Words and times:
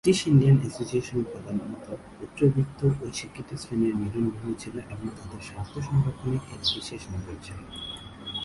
British 0.05 0.21
Indian 0.27 0.57
association 0.61 1.19
প্রধানত 1.31 1.85
উচ্চবিত্ত 2.23 2.79
ও 3.01 3.05
শিক্ষিত 3.19 3.49
শ্রেণীর 3.61 3.95
মিলন 4.01 4.25
ভূমি 4.35 4.55
ছিল 4.59 4.75
এবং 4.93 5.07
তাদের 5.17 5.41
স্বার্থ 5.47 5.73
সংরক্ষণে 5.87 6.37
এর 6.53 6.61
বিশেষ 6.75 7.01
নজর 7.13 7.37
ছিল। 7.45 7.59